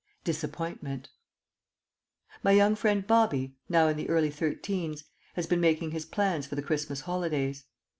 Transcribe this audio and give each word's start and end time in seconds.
"_DISAPPOINTMENT 0.23 1.09
My 2.41 2.51
young 2.53 2.73
friend 2.75 3.05
Bobby 3.05 3.53
(now 3.69 3.87
in 3.87 3.97
the 3.97 4.09
early 4.09 4.31
thirteens) 4.31 5.03
has 5.35 5.45
been 5.45 5.61
making 5.61 5.91
his 5.91 6.07
plans 6.07 6.47
for 6.47 6.55
the 6.55 6.63
Christmas 6.63 7.01
holidays. 7.01 7.65